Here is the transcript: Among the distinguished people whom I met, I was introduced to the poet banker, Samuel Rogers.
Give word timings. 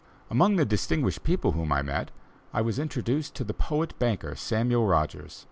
Among 0.31 0.55
the 0.55 0.65
distinguished 0.65 1.21
people 1.23 1.51
whom 1.51 1.71
I 1.71 1.83
met, 1.83 2.09
I 2.55 2.61
was 2.61 2.79
introduced 2.79 3.35
to 3.35 3.43
the 3.43 3.53
poet 3.53 3.93
banker, 3.99 4.33
Samuel 4.35 4.87
Rogers. 4.87 5.39